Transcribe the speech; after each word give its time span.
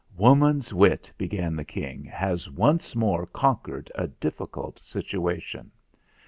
"Woman's 0.17 0.73
wit," 0.73 1.11
began 1.15 1.55
the 1.55 1.63
King, 1.63 2.05
"has 2.05 2.49
once 2.49 2.95
more 2.95 3.27
conquered 3.27 3.91
a 3.93 4.07
difficult 4.07 4.79
situation. 4.83 5.69